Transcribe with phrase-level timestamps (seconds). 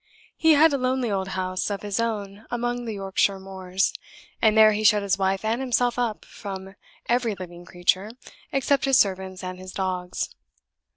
[0.35, 3.93] He had a lonely old house of his own among the Yorkshire moors,
[4.41, 6.73] and there he shut his wife and himself up from
[7.07, 8.09] every living creature,
[8.51, 10.33] except his servants and his dogs.